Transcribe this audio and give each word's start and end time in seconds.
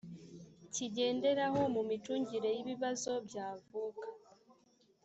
kigenderaho 0.73 1.61
mu 1.73 1.81
micungire 1.89 2.49
y 2.55 2.59
ibibazo 2.63 3.11
byavuka 3.27 4.07